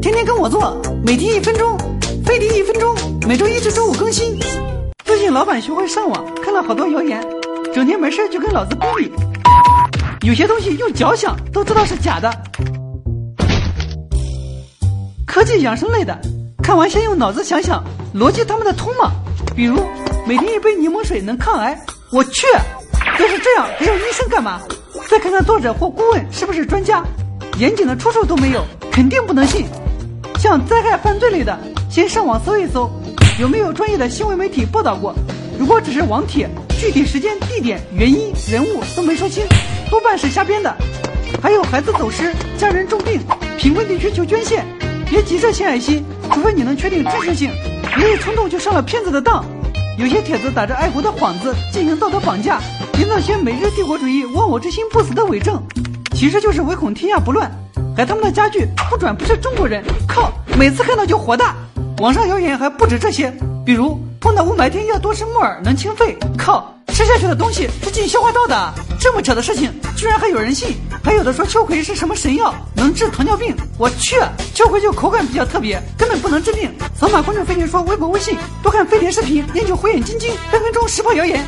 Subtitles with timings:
[0.00, 1.76] 天天跟我做，每天一分钟，
[2.24, 2.94] 飞碟一分钟，
[3.26, 4.38] 每周一至周五更新。
[5.04, 7.26] 最近老板学会上网，看了好多谣言，
[7.74, 9.12] 整天没事就跟老子逼逼。
[10.26, 12.30] 有些东西用脚想都知道是假的。
[15.26, 16.18] 科技养生类的，
[16.62, 17.82] 看完先用脑子想想，
[18.14, 19.12] 逻辑他们的通吗？
[19.54, 19.82] 比如
[20.26, 21.78] 每天一杯柠檬水能抗癌，
[22.12, 22.46] 我去！
[23.18, 24.60] 要是这样，还要医生干嘛？
[25.08, 27.02] 再看看作者或顾问是不是专家，
[27.58, 29.64] 严谨的出处都没有，肯定不能信。
[30.38, 31.58] 像灾害犯罪类的，
[31.90, 32.90] 先上网搜一搜，
[33.40, 35.14] 有没有专业的新闻媒体报道过。
[35.58, 39.44] 如果只是网帖，具体时间、地点、原因、人物都没说清，
[39.88, 40.74] 多半是瞎编的。
[41.42, 43.20] 还有孩子走失、家人重病、
[43.56, 44.64] 贫困地区求捐献，
[45.08, 47.50] 别急着献爱心，除非你能确定真实性。
[47.96, 49.44] 别一冲动就上了骗子的当。
[49.98, 52.60] 有些帖子打着爱国的幌子进行道德绑架，
[53.00, 55.62] 营造些美日帝国主义亡我之心不死的伪证，
[56.14, 57.50] 其实就是唯恐天下不乱。
[57.96, 60.30] 还他们的家具不转不是中国人，靠！
[60.58, 61.56] 每次看到就火大。
[61.98, 63.32] 网上谣言还不止这些，
[63.64, 66.74] 比如碰到雾霾天要多吃木耳能清肺，靠！
[66.88, 70.76] 吃下去的东西是进消化道的，这么扯的事情居然还有人信。
[71.02, 74.16] 还有的说秋葵是什么神药，能治糖尿病，我去！
[74.52, 76.70] 秋葵就口感比较特别，根本不能治病。
[76.94, 81.42] 扫码关注飞碟说微博微信，多看飞碟视频，研究火眼金睛，分分钟识破谣言。